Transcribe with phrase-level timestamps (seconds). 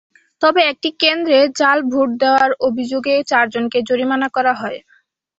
[0.41, 4.79] তবে একটি কেন্দ্রে জাল ভোট দেওয়ার অভিযোগে চারজনকে জরিমানা করা হয়।